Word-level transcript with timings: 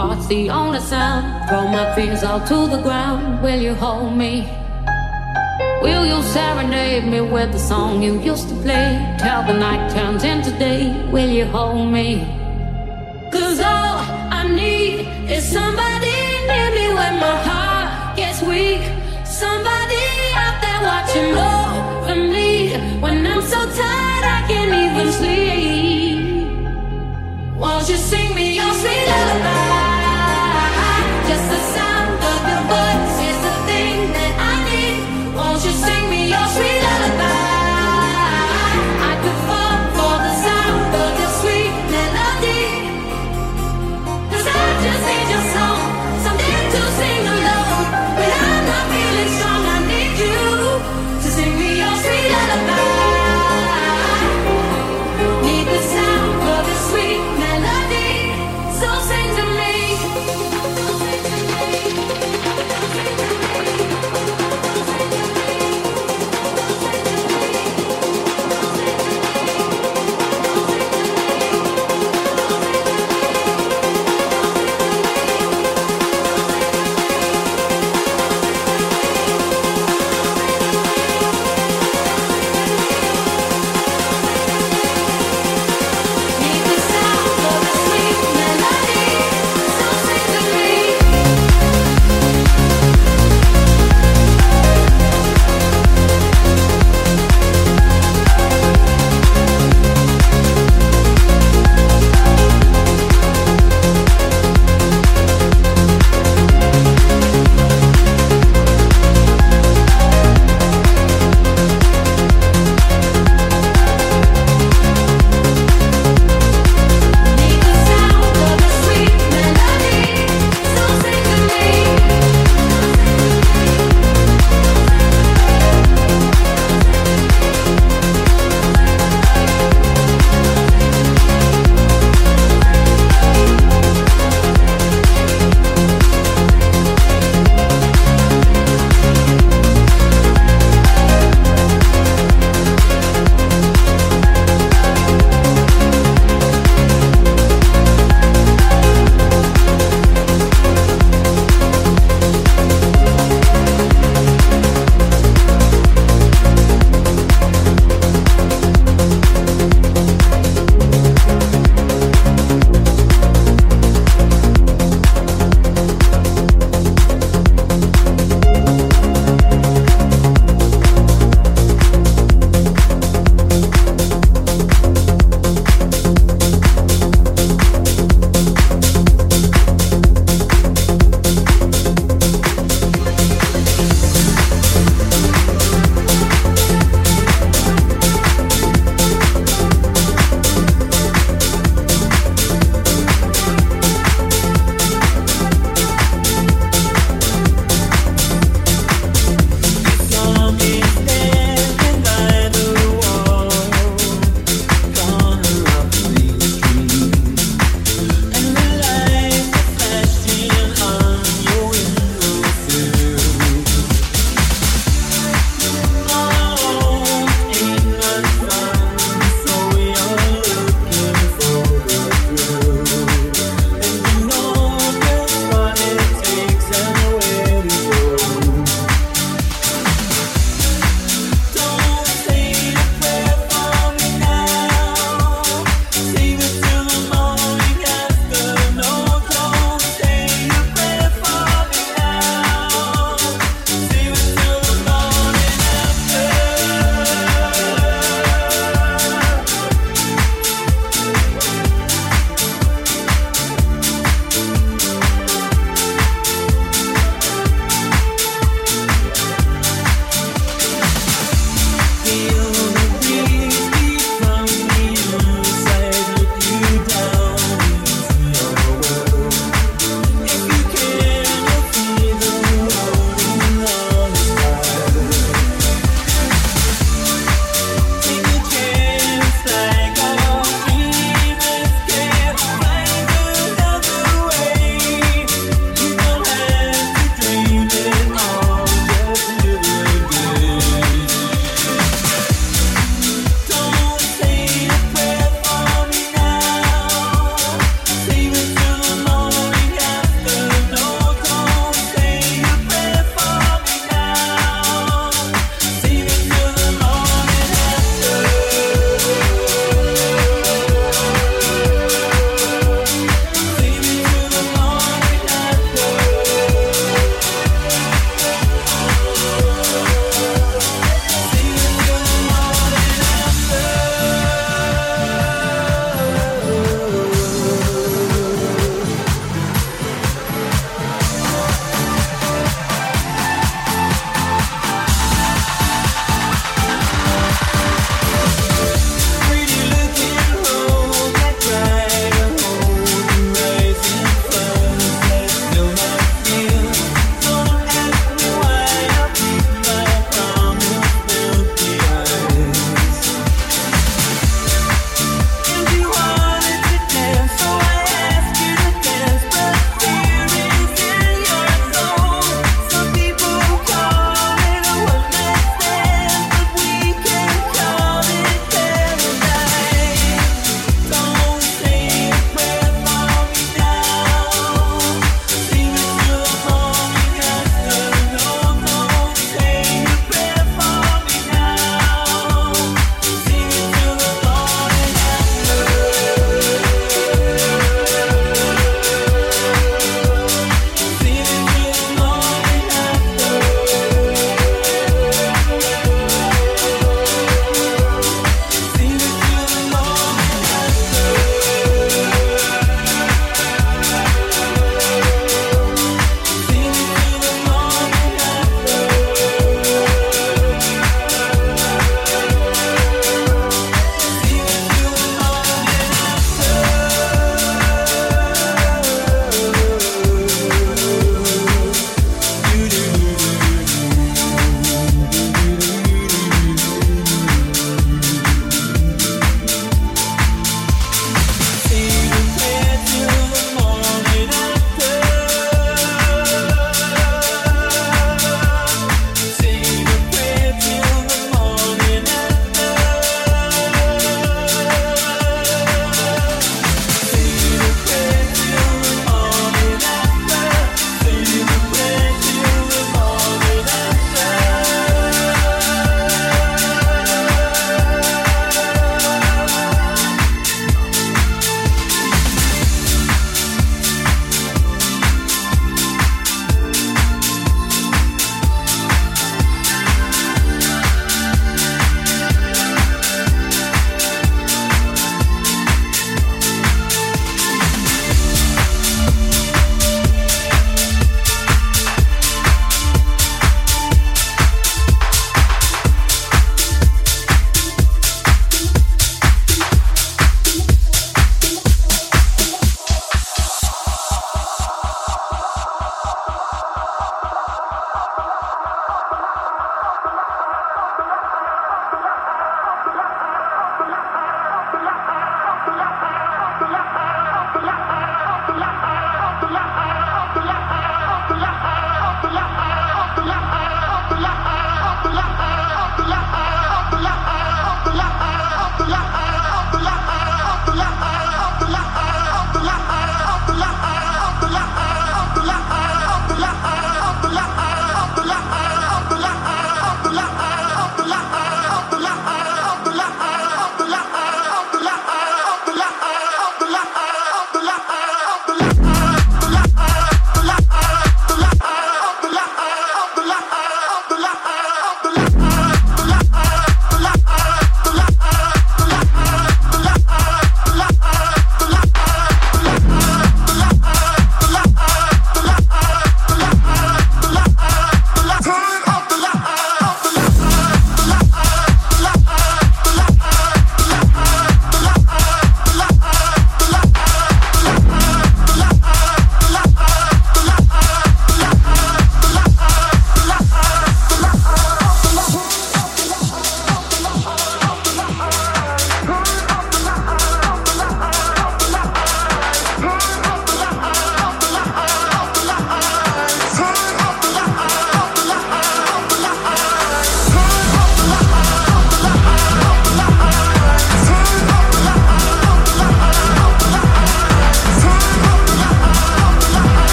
hearts 0.00 0.26
the 0.28 0.48
only 0.48 0.80
sound. 0.80 1.24
Throw 1.48 1.64
my 1.76 1.86
fears 1.94 2.22
all 2.24 2.40
to 2.50 2.58
the 2.74 2.80
ground. 2.86 3.42
Will 3.42 3.60
you 3.66 3.74
hold 3.74 4.16
me? 4.16 4.34
Will 5.84 6.04
you 6.12 6.18
serenade 6.34 7.06
me 7.12 7.20
with 7.34 7.50
the 7.52 7.62
song 7.70 8.02
you 8.02 8.12
used 8.32 8.48
to 8.50 8.56
play? 8.66 8.88
Till 9.22 9.42
the 9.48 9.56
night 9.66 9.82
turns 9.94 10.22
into 10.32 10.50
day. 10.66 10.82
Will 11.14 11.32
you 11.38 11.46
hold 11.56 11.86
me? 11.96 12.08
Cause 13.34 13.58
all 13.72 13.96
I 14.40 14.42
need 14.62 14.98
is 15.36 15.44
somebody 15.58 16.16
near 16.50 16.70
me 16.78 16.86
when 16.98 17.14
my 17.26 17.36
heart 17.48 18.16
gets 18.20 18.40
weak. 18.50 18.82
Somebody 19.42 20.04
out 20.44 20.56
there 20.64 20.82
watching 20.90 21.32
over 21.52 22.16
me 22.34 22.50
when 23.04 23.16
I'm 23.32 23.42
so 23.52 23.60
tired 23.78 24.24
I 24.36 24.40
can't 24.50 24.74
even 24.84 25.08
sleep. 25.18 26.18
Won't 27.62 27.86
you 27.90 27.98
sing 28.10 28.30
me 28.34 28.46
your 28.58 28.72
sweet 28.80 29.04
lullaby? 29.10 29.59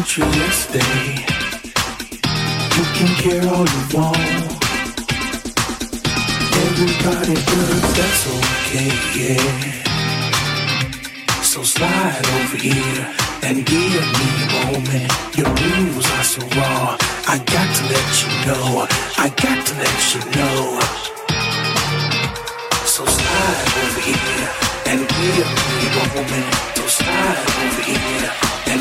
21st 0.00 0.34
yesterday. 0.36 1.12
You 2.76 2.84
can 2.96 3.10
care 3.20 3.44
all 3.52 3.66
you 3.68 3.82
want. 3.92 4.16
Everybody 6.64 7.34
does, 7.34 7.84
that's 7.96 8.24
okay, 8.36 8.92
yeah. 9.18 9.56
So 11.42 11.62
slide 11.62 12.26
over 12.40 12.56
here 12.56 13.04
and 13.42 13.56
give 13.66 14.06
me 14.18 14.28
a 14.40 14.48
moment. 14.72 15.10
Your 15.36 15.48
moves 15.48 16.08
are 16.16 16.24
so 16.24 16.42
raw. 16.56 16.96
I 17.26 17.36
got 17.36 17.68
to 17.76 17.82
let 17.92 18.08
you 18.22 18.30
know. 18.46 18.86
I 19.18 19.28
got 19.28 19.66
to 19.66 19.74
let 19.84 20.14
you 20.14 20.20
know. 20.36 20.80
So 22.86 23.04
slide 23.04 23.68
over 23.84 24.00
here 24.00 24.48
and 24.86 25.00
give 25.08 25.50
me 25.68 25.88
a 25.88 26.04
moment. 26.14 26.54
So 26.76 26.86
slide 26.86 27.38
over 27.64 27.82
here 27.82 28.49
I 28.66 28.76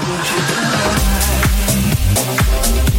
need 0.00 0.26
you 0.30 0.38
tonight. 2.78 2.93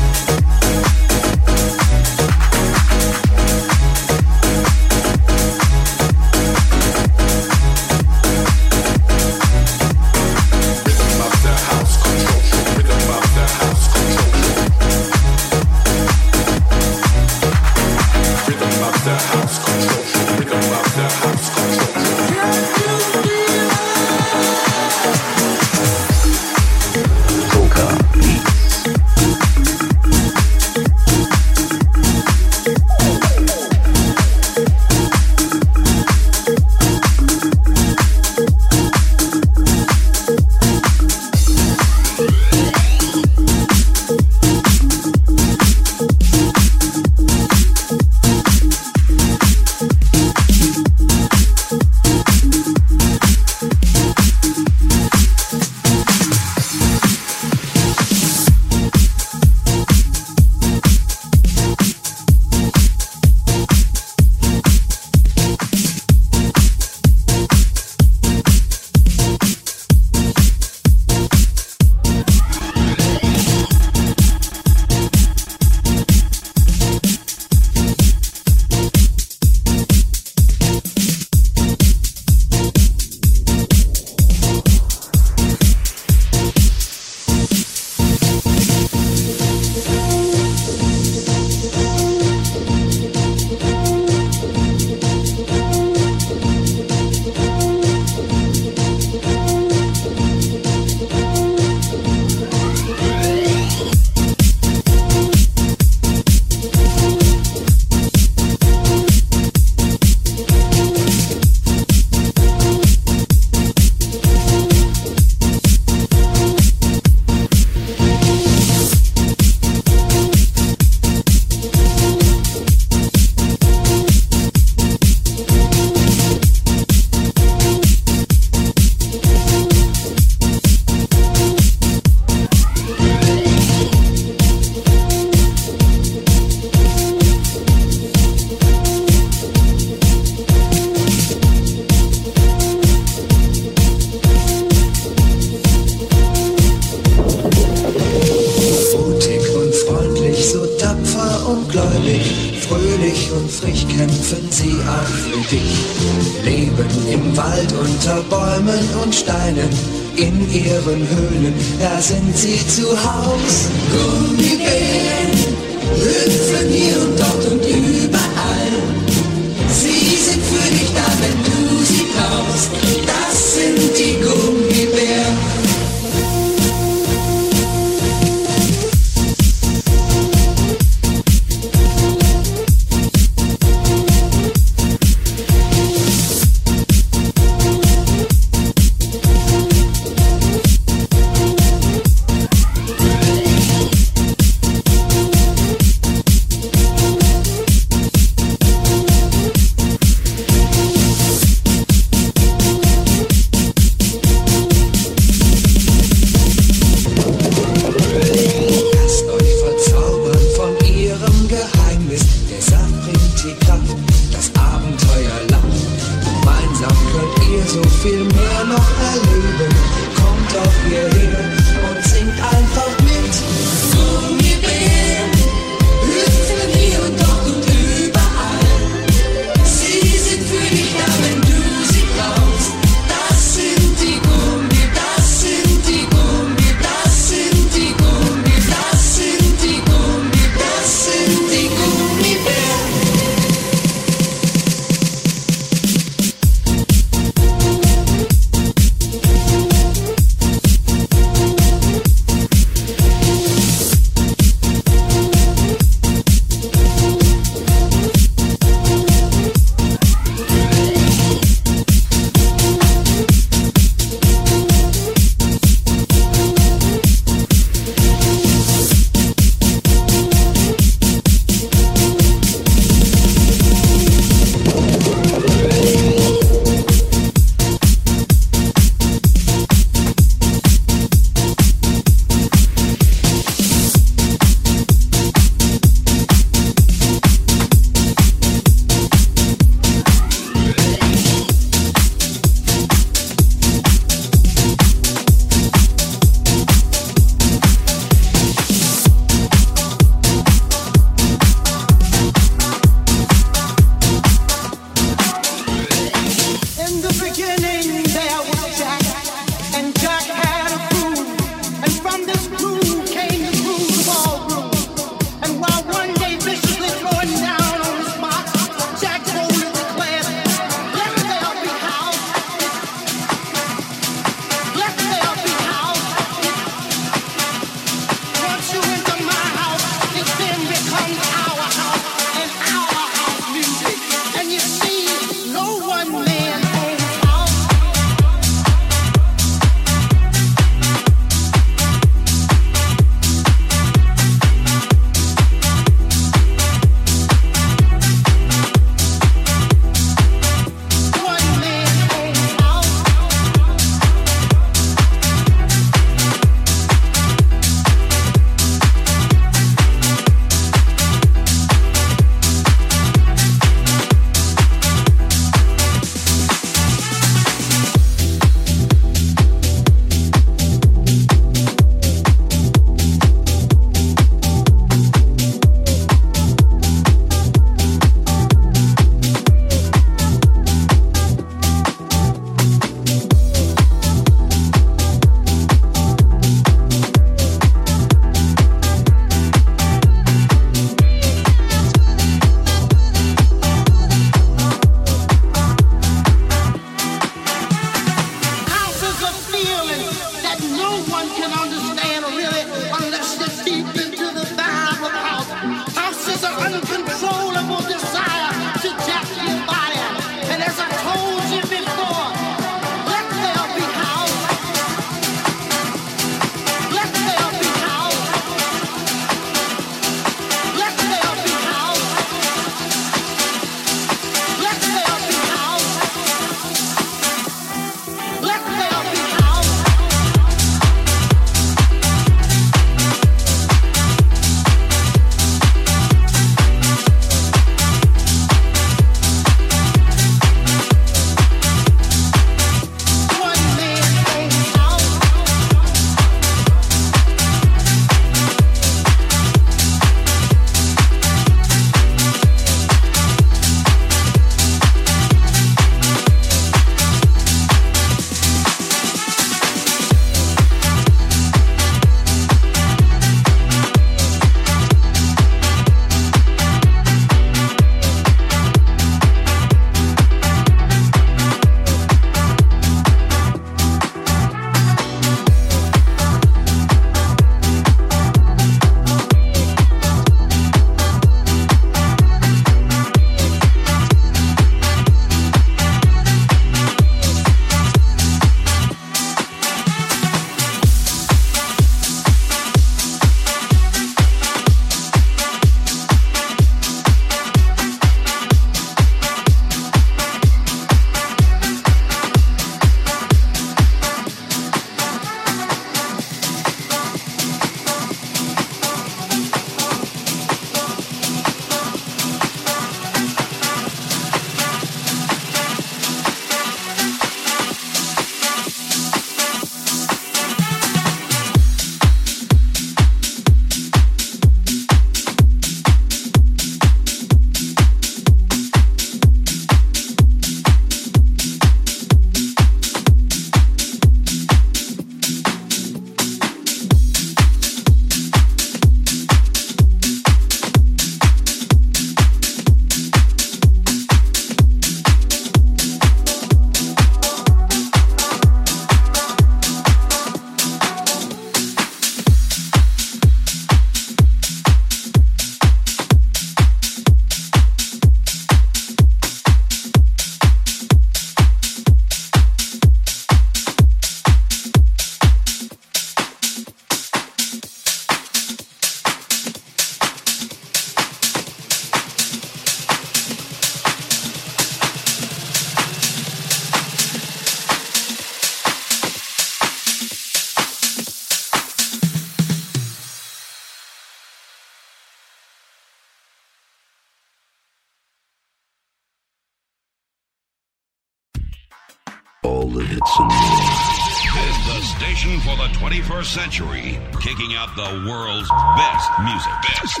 Century, 597.36 597.56
out 597.56 597.74
the 597.76 598.08
world's 598.08 598.48
best 598.76 599.10
music. 599.20 599.52
Best. 599.62 600.00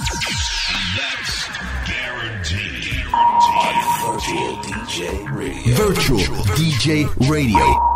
That's 0.96 1.48
guaranteed. 1.88 3.04
Virtual 4.02 4.56
DJ 4.62 5.36
Radio. 5.36 5.74
Virtual 5.74 6.44
DJ 6.54 7.30
Radio. 7.30 7.95